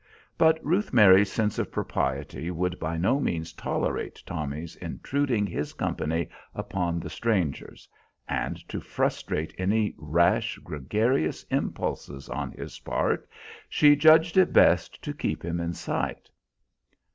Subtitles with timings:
[0.35, 6.27] But Ruth Mary's sense of propriety would by no means tolerate Tommy's intruding his company
[6.55, 7.87] upon the strangers,
[8.27, 13.29] and to frustrate any rash, gregarious impulses on his part
[13.69, 16.31] she judged it best to keep him in sight.